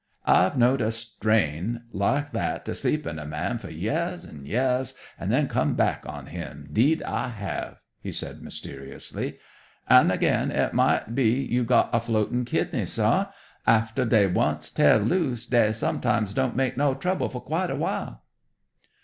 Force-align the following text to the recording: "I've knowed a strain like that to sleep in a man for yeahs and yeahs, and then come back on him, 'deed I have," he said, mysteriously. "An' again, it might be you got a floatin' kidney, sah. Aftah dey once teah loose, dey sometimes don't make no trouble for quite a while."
"I've 0.25 0.57
knowed 0.57 0.81
a 0.81 0.91
strain 0.91 1.83
like 1.91 2.31
that 2.31 2.65
to 2.65 2.73
sleep 2.73 3.05
in 3.05 3.19
a 3.19 3.25
man 3.27 3.59
for 3.59 3.69
yeahs 3.69 4.25
and 4.25 4.47
yeahs, 4.47 4.95
and 5.19 5.31
then 5.31 5.47
come 5.47 5.75
back 5.75 6.05
on 6.07 6.25
him, 6.25 6.67
'deed 6.73 7.03
I 7.03 7.29
have," 7.29 7.77
he 8.01 8.11
said, 8.11 8.41
mysteriously. 8.41 9.37
"An' 9.87 10.09
again, 10.09 10.49
it 10.49 10.73
might 10.73 11.13
be 11.13 11.43
you 11.45 11.63
got 11.63 11.93
a 11.93 11.99
floatin' 11.99 12.45
kidney, 12.45 12.85
sah. 12.87 13.27
Aftah 13.67 14.05
dey 14.09 14.25
once 14.25 14.71
teah 14.71 14.97
loose, 14.97 15.45
dey 15.45 15.71
sometimes 15.71 16.33
don't 16.33 16.55
make 16.55 16.75
no 16.77 16.95
trouble 16.95 17.29
for 17.29 17.41
quite 17.41 17.69
a 17.69 17.75
while." 17.75 18.23